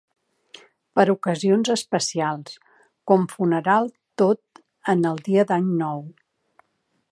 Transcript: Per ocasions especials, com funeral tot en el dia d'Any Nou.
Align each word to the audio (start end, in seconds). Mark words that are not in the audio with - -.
Per 0.99 1.03
ocasions 1.13 1.69
especials, 1.73 2.55
com 3.11 3.29
funeral 3.35 3.91
tot 4.23 4.61
en 4.95 5.07
el 5.11 5.23
dia 5.31 5.47
d'Any 5.53 5.71
Nou. 5.85 6.05